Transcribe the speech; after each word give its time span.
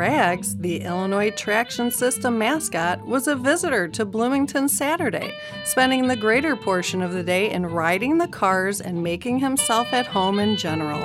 Rags, 0.00 0.56
the 0.56 0.80
Illinois 0.80 1.30
Traction 1.30 1.90
System 1.90 2.38
mascot, 2.38 3.06
was 3.06 3.28
a 3.28 3.36
visitor 3.36 3.86
to 3.88 4.06
Bloomington 4.06 4.66
Saturday, 4.66 5.34
spending 5.66 6.08
the 6.08 6.16
greater 6.16 6.56
portion 6.56 7.02
of 7.02 7.12
the 7.12 7.22
day 7.22 7.50
in 7.50 7.66
riding 7.66 8.16
the 8.16 8.26
cars 8.26 8.80
and 8.80 9.02
making 9.02 9.40
himself 9.40 9.92
at 9.92 10.06
home 10.06 10.38
in 10.38 10.56
general. 10.56 11.02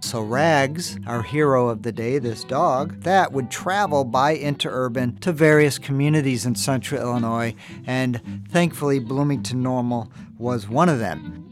So 0.00 0.20
Rags, 0.20 0.98
our 1.06 1.22
hero 1.22 1.70
of 1.70 1.82
the 1.82 1.92
day, 1.92 2.18
this 2.18 2.44
dog, 2.44 3.00
that 3.04 3.32
would 3.32 3.50
travel 3.50 4.04
by 4.04 4.36
interurban 4.36 5.18
to 5.20 5.32
various 5.32 5.78
communities 5.78 6.44
in 6.44 6.54
central 6.56 7.00
Illinois, 7.00 7.54
and 7.86 8.20
thankfully 8.50 8.98
Bloomington 8.98 9.62
Normal 9.62 10.12
was 10.36 10.68
one 10.68 10.90
of 10.90 10.98
them. 10.98 11.48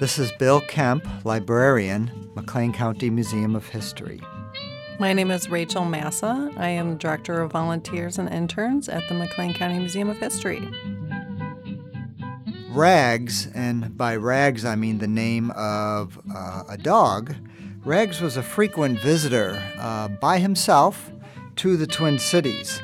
This 0.00 0.18
is 0.18 0.30
Bill 0.32 0.60
Kemp, 0.60 1.24
librarian, 1.24 2.25
McLean 2.36 2.70
County 2.70 3.08
Museum 3.08 3.56
of 3.56 3.66
History. 3.66 4.20
My 5.00 5.14
name 5.14 5.30
is 5.30 5.48
Rachel 5.48 5.86
Massa. 5.86 6.52
I 6.58 6.68
am 6.68 6.98
Director 6.98 7.40
of 7.40 7.50
Volunteers 7.50 8.18
and 8.18 8.28
Interns 8.28 8.90
at 8.90 9.08
the 9.08 9.14
McLean 9.14 9.54
County 9.54 9.78
Museum 9.78 10.10
of 10.10 10.18
History. 10.18 10.60
Rags, 12.68 13.46
and 13.54 13.96
by 13.96 14.16
Rags 14.16 14.66
I 14.66 14.76
mean 14.76 14.98
the 14.98 15.08
name 15.08 15.50
of 15.52 16.20
uh, 16.34 16.64
a 16.68 16.76
dog, 16.76 17.34
Rags 17.86 18.20
was 18.20 18.36
a 18.36 18.42
frequent 18.42 19.00
visitor 19.00 19.62
uh, 19.78 20.08
by 20.08 20.38
himself 20.38 21.10
to 21.56 21.78
the 21.78 21.86
Twin 21.86 22.18
Cities. 22.18 22.82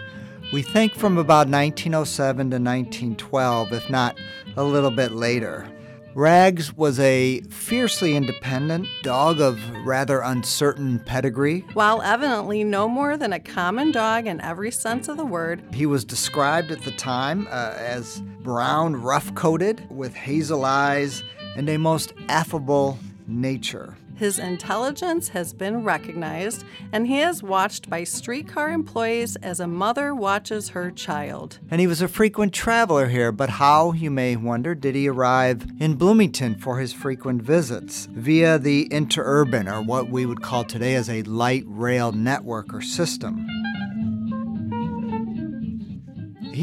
We 0.50 0.62
think 0.62 0.95
from 0.95 1.19
about 1.19 1.47
1907 1.48 2.37
to 2.37 2.56
1912, 2.56 3.73
if 3.75 3.91
not 3.91 4.16
a 4.56 4.64
little 4.64 4.91
bit 4.91 5.12
later. 5.12 5.69
Rags 6.14 6.74
was 6.76 7.00
a 7.00 7.40
fiercely 7.42 8.16
independent 8.16 8.86
dog 9.02 9.41
of 9.41 9.58
rather 9.86 10.20
uncertain 10.20 10.98
pedigree. 10.98 11.64
While 11.72 12.02
evidently 12.02 12.64
no 12.64 12.86
more 12.86 13.16
than 13.16 13.32
a 13.32 13.41
common 13.41 13.92
dog 13.92 14.27
in 14.27 14.38
every 14.42 14.70
sense 14.72 15.08
of 15.08 15.16
the 15.16 15.24
word, 15.24 15.62
he 15.72 15.86
was 15.86 16.04
described 16.04 16.70
at 16.70 16.82
the 16.82 16.91
time 16.91 17.48
uh, 17.50 17.74
as 17.78 18.20
brown, 18.42 18.94
rough 18.96 19.34
coated, 19.34 19.86
with 19.91 20.14
hazel 20.14 20.66
eyes, 20.66 21.22
and 21.56 21.66
a 21.70 21.78
most 21.78 22.12
affable 22.28 22.98
nature. 23.26 23.97
His 24.23 24.39
intelligence 24.39 25.31
has 25.31 25.53
been 25.53 25.83
recognized, 25.83 26.65
and 26.92 27.09
he 27.09 27.19
is 27.19 27.42
watched 27.42 27.91
by 27.91 28.05
streetcar 28.05 28.70
employees 28.70 29.34
as 29.42 29.59
a 29.59 29.67
mother 29.67 30.15
watches 30.15 30.69
her 30.69 30.92
child. 30.92 31.59
And 31.73 31.81
he 31.81 31.89
was 31.89 32.01
a 32.01 32.06
frequent 32.06 32.53
traveler 32.53 33.09
here, 33.09 33.33
but 33.33 33.50
how, 33.50 33.91
you 33.91 34.12
may 34.12 34.37
wonder, 34.37 34.77
did 34.77 34.95
he 34.95 35.09
arrive 35.09 35.67
in 35.81 35.97
Bloomington 35.97 36.55
for 36.55 36.78
his 36.78 36.93
frequent 36.93 37.43
visits? 37.43 38.06
Via 38.12 38.61
the 38.61 38.89
interurban, 38.91 39.69
or 39.69 39.83
what 39.83 40.09
we 40.09 40.25
would 40.25 40.41
call 40.41 40.62
today 40.62 40.95
as 40.95 41.11
a 41.11 41.25
light 41.25 41.65
rail 41.67 42.12
network 42.12 42.73
or 42.73 42.81
system. 42.81 43.45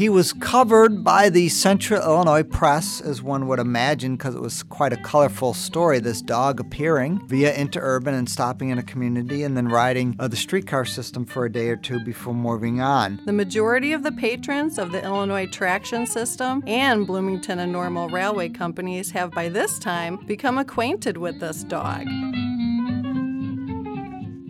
He 0.00 0.08
was 0.08 0.32
covered 0.32 1.04
by 1.04 1.28
the 1.28 1.50
Central 1.50 2.02
Illinois 2.02 2.42
press, 2.42 3.02
as 3.02 3.20
one 3.20 3.46
would 3.48 3.58
imagine, 3.58 4.16
because 4.16 4.34
it 4.34 4.40
was 4.40 4.62
quite 4.62 4.94
a 4.94 4.96
colorful 4.96 5.52
story. 5.52 6.00
This 6.00 6.22
dog 6.22 6.58
appearing 6.58 7.20
via 7.26 7.54
interurban 7.54 8.14
and 8.14 8.26
stopping 8.26 8.70
in 8.70 8.78
a 8.78 8.82
community 8.82 9.42
and 9.42 9.58
then 9.58 9.68
riding 9.68 10.16
uh, 10.18 10.26
the 10.26 10.36
streetcar 10.36 10.86
system 10.86 11.26
for 11.26 11.44
a 11.44 11.52
day 11.52 11.68
or 11.68 11.76
two 11.76 12.02
before 12.02 12.32
moving 12.32 12.80
on. 12.80 13.20
The 13.26 13.34
majority 13.34 13.92
of 13.92 14.02
the 14.02 14.12
patrons 14.12 14.78
of 14.78 14.90
the 14.90 15.04
Illinois 15.04 15.48
Traction 15.48 16.06
System 16.06 16.64
and 16.66 17.06
Bloomington 17.06 17.58
and 17.58 17.70
Normal 17.70 18.08
Railway 18.08 18.48
companies 18.48 19.10
have 19.10 19.32
by 19.32 19.50
this 19.50 19.78
time 19.78 20.16
become 20.24 20.56
acquainted 20.56 21.18
with 21.18 21.40
this 21.40 21.62
dog. 21.62 22.06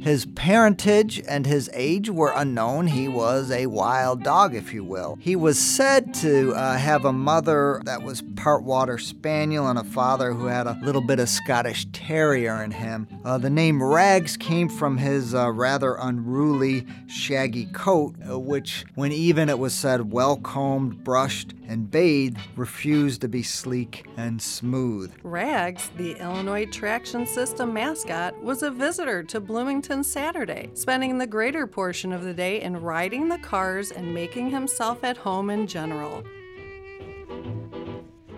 His 0.00 0.24
parentage 0.24 1.22
and 1.28 1.44
his 1.44 1.68
age 1.74 2.08
were 2.08 2.32
unknown. 2.34 2.86
He 2.86 3.06
was 3.06 3.50
a 3.50 3.66
wild 3.66 4.22
dog, 4.22 4.54
if 4.54 4.72
you 4.72 4.82
will. 4.82 5.18
He 5.20 5.36
was 5.36 5.58
said 5.58 6.14
to 6.14 6.54
uh, 6.54 6.78
have 6.78 7.04
a 7.04 7.12
mother 7.12 7.82
that 7.84 8.02
was 8.02 8.22
part 8.36 8.62
water 8.62 8.96
spaniel 8.96 9.68
and 9.68 9.78
a 9.78 9.84
father 9.84 10.32
who 10.32 10.46
had 10.46 10.66
a 10.66 10.78
little 10.82 11.02
bit 11.02 11.20
of 11.20 11.28
Scottish 11.28 11.86
terrier 11.92 12.62
in 12.62 12.70
him. 12.70 13.08
Uh, 13.26 13.36
the 13.36 13.50
name 13.50 13.82
Rags 13.82 14.38
came 14.38 14.70
from 14.70 14.96
his 14.96 15.34
uh, 15.34 15.50
rather 15.50 15.96
unruly, 15.96 16.86
shaggy 17.06 17.66
coat, 17.66 18.14
uh, 18.28 18.38
which, 18.38 18.86
when 18.94 19.12
even 19.12 19.50
it 19.50 19.58
was 19.58 19.74
said 19.74 20.12
well 20.12 20.38
combed, 20.38 21.04
brushed, 21.04 21.52
and 21.68 21.90
bathed, 21.90 22.38
refused 22.56 23.20
to 23.20 23.28
be 23.28 23.42
sleek 23.42 24.06
and 24.16 24.40
smooth. 24.40 25.12
Rags, 25.22 25.90
the 25.96 26.14
Illinois 26.20 26.66
Traction 26.66 27.26
System 27.26 27.72
mascot, 27.72 28.42
was 28.42 28.62
a 28.62 28.70
visitor 28.70 29.22
to 29.24 29.38
Bloomington 29.38 29.89
Saturday, 29.90 30.70
spending 30.74 31.18
the 31.18 31.26
greater 31.26 31.66
portion 31.66 32.12
of 32.12 32.22
the 32.22 32.32
day 32.32 32.60
in 32.60 32.76
riding 32.76 33.28
the 33.28 33.38
cars 33.38 33.90
and 33.90 34.14
making 34.14 34.50
himself 34.50 35.02
at 35.02 35.16
home 35.16 35.50
in 35.50 35.66
general. 35.66 36.24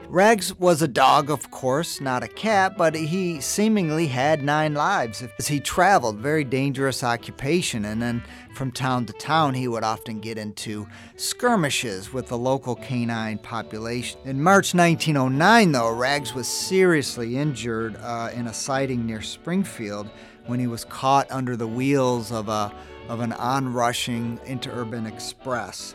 Rags 0.08 0.54
was 0.58 0.82
a 0.82 0.88
dog, 0.88 1.30
of 1.30 1.50
course, 1.50 1.98
not 2.00 2.22
a 2.22 2.28
cat, 2.28 2.76
but 2.76 2.94
he 2.94 3.40
seemingly 3.40 4.06
had 4.06 4.42
nine 4.42 4.74
lives 4.74 5.24
as 5.38 5.48
he 5.48 5.58
traveled. 5.58 6.18
Very 6.18 6.44
dangerous 6.44 7.02
occupation, 7.02 7.86
and 7.86 8.02
then 8.02 8.22
from 8.54 8.72
town 8.72 9.06
to 9.06 9.14
town, 9.14 9.54
he 9.54 9.68
would 9.68 9.84
often 9.84 10.20
get 10.20 10.36
into 10.36 10.86
skirmishes 11.16 12.12
with 12.12 12.28
the 12.28 12.36
local 12.36 12.76
canine 12.76 13.38
population. 13.38 14.20
In 14.24 14.42
March 14.42 14.74
1909, 14.74 15.72
though, 15.72 15.94
Rags 15.94 16.34
was 16.34 16.46
seriously 16.46 17.38
injured 17.38 17.96
uh, 17.96 18.30
in 18.34 18.48
a 18.48 18.52
siding 18.52 19.06
near 19.06 19.22
Springfield 19.22 20.10
when 20.46 20.60
he 20.60 20.66
was 20.66 20.84
caught 20.84 21.30
under 21.30 21.56
the 21.56 21.66
wheels 21.66 22.32
of 22.32 22.48
a 22.48 22.72
of 23.08 23.20
an 23.20 23.32
onrushing 23.32 24.38
interurban 24.46 25.06
express. 25.06 25.94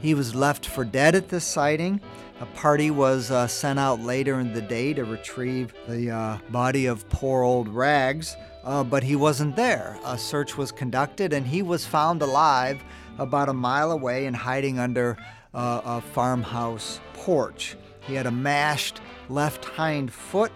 He 0.00 0.14
was 0.14 0.34
left 0.34 0.66
for 0.66 0.84
dead 0.84 1.14
at 1.14 1.28
this 1.28 1.44
siding. 1.44 2.00
A 2.40 2.46
party 2.46 2.90
was 2.90 3.30
uh, 3.30 3.46
sent 3.48 3.78
out 3.78 4.00
later 4.00 4.38
in 4.38 4.52
the 4.52 4.62
day 4.62 4.92
to 4.94 5.04
retrieve 5.04 5.74
the 5.88 6.10
uh, 6.10 6.38
body 6.50 6.86
of 6.86 7.08
poor 7.08 7.42
old 7.42 7.68
Rags, 7.68 8.36
uh, 8.64 8.84
but 8.84 9.02
he 9.02 9.16
wasn't 9.16 9.56
there. 9.56 9.98
A 10.04 10.16
search 10.16 10.56
was 10.56 10.70
conducted 10.70 11.32
and 11.32 11.46
he 11.46 11.62
was 11.62 11.84
found 11.84 12.22
alive 12.22 12.82
about 13.18 13.48
a 13.48 13.52
mile 13.52 13.90
away 13.90 14.26
and 14.26 14.36
hiding 14.36 14.78
under 14.78 15.16
uh, 15.52 15.80
a 15.84 16.00
farmhouse 16.00 17.00
porch. 17.14 17.76
He 18.00 18.14
had 18.14 18.26
a 18.26 18.30
mashed 18.30 19.00
left 19.28 19.64
hind 19.64 20.12
foot 20.12 20.52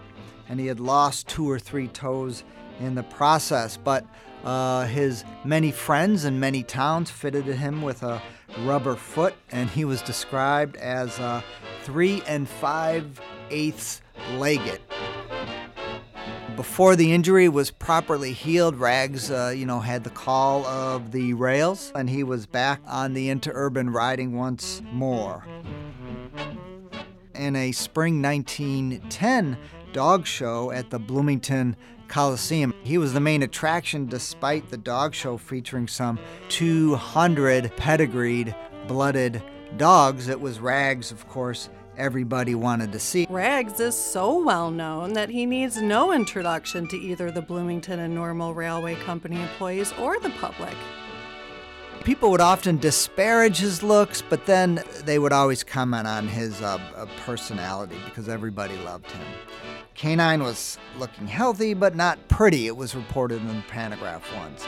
and 0.47 0.59
he 0.59 0.67
had 0.67 0.79
lost 0.79 1.27
two 1.27 1.49
or 1.49 1.59
three 1.59 1.89
toes 1.89 2.45
in 2.83 2.95
the 2.95 3.03
process, 3.03 3.77
but 3.77 4.05
uh, 4.43 4.85
his 4.85 5.23
many 5.45 5.71
friends 5.71 6.25
in 6.25 6.39
many 6.39 6.63
towns 6.63 7.09
fitted 7.09 7.45
him 7.45 7.81
with 7.81 8.03
a 8.03 8.21
rubber 8.59 8.95
foot, 8.95 9.33
and 9.51 9.69
he 9.69 9.85
was 9.85 10.01
described 10.01 10.75
as 10.77 11.17
uh, 11.19 11.41
three 11.83 12.21
and 12.27 12.47
five 12.47 13.19
eighths 13.49 14.01
legged. 14.33 14.81
Before 16.55 16.95
the 16.95 17.13
injury 17.13 17.49
was 17.49 17.71
properly 17.71 18.31
healed, 18.31 18.75
Rags, 18.75 19.31
uh, 19.31 19.53
you 19.55 19.65
know, 19.65 19.79
had 19.79 20.03
the 20.03 20.11
call 20.11 20.65
of 20.65 21.11
the 21.11 21.33
rails, 21.33 21.91
and 21.95 22.07
he 22.07 22.23
was 22.23 22.45
back 22.45 22.79
on 22.85 23.13
the 23.13 23.29
interurban 23.29 23.91
riding 23.91 24.37
once 24.37 24.81
more. 24.91 25.43
In 27.33 27.55
a 27.55 27.71
spring 27.71 28.21
1910 28.21 29.57
dog 29.93 30.27
show 30.27 30.69
at 30.71 30.91
the 30.91 30.99
Bloomington 30.99 31.75
Coliseum. 32.13 32.75
He 32.83 32.99
was 32.99 33.11
the 33.11 33.19
main 33.19 33.41
attraction 33.41 34.05
despite 34.05 34.69
the 34.69 34.77
dog 34.77 35.15
show 35.15 35.35
featuring 35.35 35.87
some 35.87 36.19
200 36.49 37.75
pedigreed, 37.75 38.55
blooded 38.87 39.41
dogs. 39.77 40.27
It 40.27 40.39
was 40.39 40.59
Rags, 40.59 41.11
of 41.11 41.27
course, 41.27 41.71
everybody 41.97 42.53
wanted 42.53 42.91
to 42.91 42.99
see. 42.99 43.25
Rags 43.31 43.79
is 43.79 43.97
so 43.97 44.43
well 44.43 44.69
known 44.69 45.13
that 45.13 45.29
he 45.29 45.47
needs 45.47 45.81
no 45.81 46.13
introduction 46.13 46.87
to 46.89 46.97
either 46.97 47.31
the 47.31 47.41
Bloomington 47.41 47.97
and 47.97 48.13
Normal 48.13 48.53
Railway 48.53 48.93
Company 48.93 49.41
employees 49.41 49.91
or 49.93 50.19
the 50.19 50.29
public. 50.39 50.75
People 52.03 52.29
would 52.29 52.41
often 52.41 52.77
disparage 52.77 53.57
his 53.57 53.81
looks, 53.81 54.21
but 54.21 54.45
then 54.45 54.83
they 55.03 55.17
would 55.17 55.33
always 55.33 55.63
comment 55.63 56.05
on 56.05 56.27
his 56.27 56.61
uh, 56.61 56.77
uh 56.95 57.07
personality 57.25 57.97
because 58.05 58.29
everybody 58.29 58.77
loved 58.85 59.09
him. 59.09 59.25
Canine 59.95 60.43
was 60.43 60.77
looking 60.97 61.27
healthy 61.27 61.73
but 61.73 61.95
not 61.95 62.27
pretty, 62.27 62.67
it 62.67 62.75
was 62.75 62.95
reported 62.95 63.41
in 63.41 63.47
the 63.47 63.63
Pantagraph 63.69 64.23
once. 64.35 64.65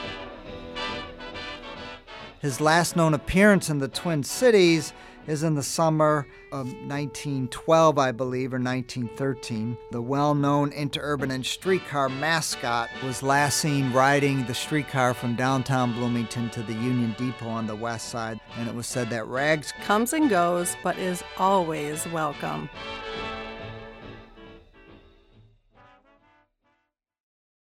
His 2.40 2.62
last 2.62 2.96
known 2.96 3.14
appearance 3.14 3.70
in 3.70 3.80
the 3.80 3.88
Twin 3.88 4.24
Cities 4.24 4.94
is 5.28 5.44
in 5.44 5.56
the 5.56 5.64
summer 5.64 6.28
of 6.52 6.68
1912, 6.68 7.98
I 7.98 8.12
believe, 8.12 8.54
or 8.54 8.60
1913. 8.60 9.78
The 9.92 10.02
well 10.02 10.36
known 10.36 10.72
interurban 10.72 11.34
and 11.34 11.46
streetcar 11.46 12.10
mascot 12.10 12.90
was 13.04 13.24
last 13.24 13.58
seen 13.58 13.92
riding 13.92 14.46
the 14.46 14.54
streetcar 14.54 15.14
from 15.14 15.36
downtown 15.36 15.94
Bloomington 15.94 16.50
to 16.52 16.62
the 16.62 16.74
Union 16.74 17.16
Depot 17.18 17.50
on 17.50 17.68
the 17.68 17.76
west 17.76 18.10
side, 18.10 18.40
and 18.58 18.68
it 18.68 18.76
was 18.76 18.88
said 18.88 19.10
that 19.10 19.28
Rags 19.28 19.74
comes 19.84 20.14
and 20.14 20.30
goes, 20.30 20.76
but 20.84 20.98
is 20.98 21.24
always 21.38 22.06
welcome. 22.10 22.70